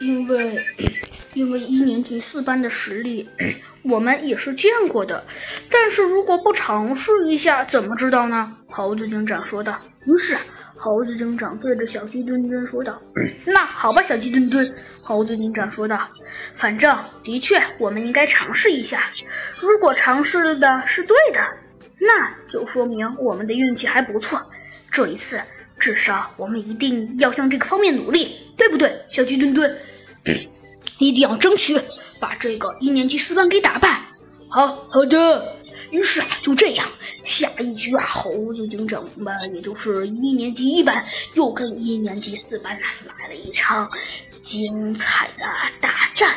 [0.00, 0.64] 因为
[1.34, 3.28] 因为一年级四班的实力，
[3.82, 5.24] 我们也是见过的。
[5.70, 8.52] 但是如果不尝试一下，怎么知道呢？
[8.68, 9.78] 猴子警长说道。
[10.04, 10.36] 于是，
[10.74, 13.00] 猴子警长对着小鸡墩墩说道
[13.44, 16.06] ：“那好吧，小鸡墩墩。”猴子警长说道
[16.52, 19.00] ：“反正的确，我们应该尝试一下。
[19.60, 21.40] 如果尝试的是对的，
[21.98, 24.38] 那就说明我们的运气还不错。
[24.90, 25.40] 这一次，
[25.88, 29.74] 至少我们一定要向这个方面努力，对不对，小鸡墩墩？”
[31.00, 31.80] 一定要争取
[32.20, 34.02] 把这个一年级四班给打败。
[34.50, 35.56] 好好的。
[35.90, 36.86] 于是啊，就这样，
[37.24, 43.90] 下一局啊，猴子警长们，也就是一年级一班，又跟一年级四班来了一场
[44.42, 45.46] 精彩的
[45.80, 46.34] 大战。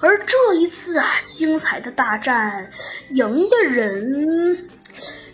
[0.00, 2.70] 而这一次啊，精彩的大战，
[3.12, 4.68] 赢的人，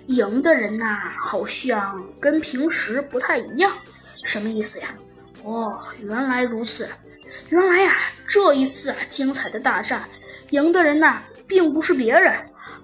[0.09, 3.71] 赢的人呐，好像跟平时不太一样。
[4.25, 4.89] 什么意思呀？
[5.43, 6.89] 哦，原来如此。
[7.49, 7.93] 原来呀，
[8.27, 10.09] 这一次啊，精彩的大战，
[10.51, 12.33] 赢的人呐，并不是别人，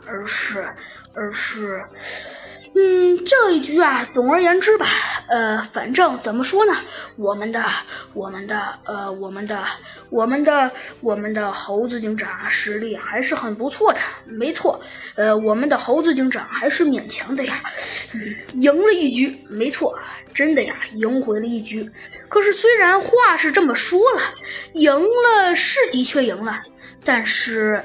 [0.07, 0.67] 而是，
[1.15, 1.83] 而是，
[2.81, 4.87] 嗯，这一局啊，总而言之吧，
[5.27, 6.73] 呃，反正怎么说呢，
[7.17, 7.65] 我们的，
[8.15, 9.65] 我们的，呃，我们的，
[10.11, 14.81] 我们的，我们的猴子警长实力还是很不错的，没错，
[15.17, 17.61] 呃，我们的猴子警长还是勉强的呀，
[18.15, 19.99] 嗯，赢了一局，没错。
[20.33, 21.91] 真的呀，赢回了一局。
[22.29, 24.23] 可是虽然话是这么说了，
[24.75, 26.63] 赢了是的确赢了，
[27.03, 27.85] 但是，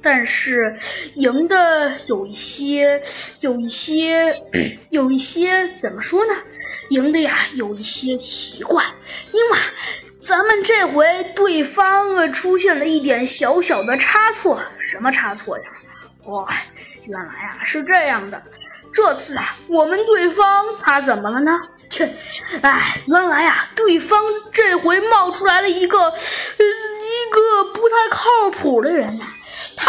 [0.00, 0.74] 但是
[1.14, 3.02] 赢的有一些，
[3.40, 4.42] 有一些，
[4.90, 6.32] 有一些怎么说呢？
[6.90, 8.84] 赢的呀有一些奇怪，
[9.32, 9.58] 因为
[10.20, 14.60] 咱们这回对方啊出现了一点小小的差错。
[14.78, 15.64] 什么差错呀？
[16.24, 16.48] 哇，
[17.04, 18.42] 原来啊是这样的。
[18.90, 21.60] 这次啊，我们对方他怎么了呢？
[21.90, 22.08] 切，
[22.62, 24.18] 哎，原来啊，对方
[24.52, 29.24] 这回冒出来了一个，呃，一个不太靠谱的人呐。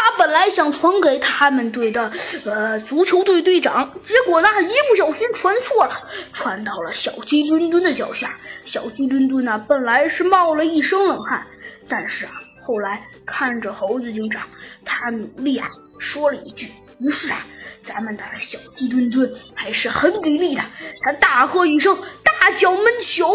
[0.02, 2.10] 他本来想传给他们队的，
[2.46, 5.92] 呃，足球队队长，结果呢，一不小心传错了，
[6.32, 8.38] 传到了小鸡墩墩的脚下。
[8.64, 11.46] 小鸡墩墩呢，本来是冒了一身冷汗，
[11.90, 14.48] 但是啊，后来看着猴子警长，
[14.86, 15.68] 他努力啊，
[16.00, 16.72] 说了一句。
[17.00, 17.46] 于是啊，
[17.82, 20.62] 咱们的小鸡墩墩还是很给力的。
[21.04, 23.30] 他大喝一声，大脚闷球，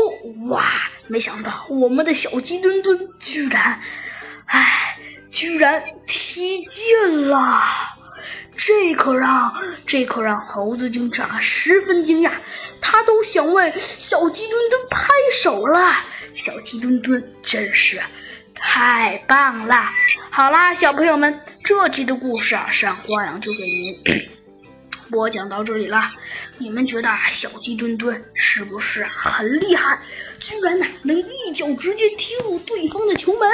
[0.48, 0.62] 哇！
[1.08, 3.78] 没想到我们的小鸡墩墩居然，
[4.46, 4.96] 哎，
[5.30, 7.62] 居然踢进了！
[8.56, 9.52] 这可让
[9.86, 12.30] 这可让猴子警长十分惊讶，
[12.80, 15.92] 他都想为小鸡墩墩拍手了。
[16.32, 18.00] 小鸡墩墩真是
[18.54, 19.76] 太棒了！
[20.30, 21.40] 好啦，小朋友们。
[21.64, 23.98] 这集的故事啊，山花羊就给您
[25.10, 26.10] 播讲到这里了。
[26.58, 29.98] 你们觉得小鸡墩墩是不是很厉害？
[30.38, 33.48] 居然呢能一脚直接踢入对方的球门